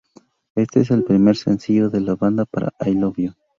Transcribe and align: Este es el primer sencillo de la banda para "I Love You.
Este 0.55 0.79
es 0.81 0.89
el 0.89 1.03
primer 1.03 1.35
sencillo 1.37 1.91
de 1.91 2.01
la 2.01 2.15
banda 2.15 2.45
para 2.45 2.73
"I 2.83 2.95
Love 2.95 3.13
You. 3.17 3.33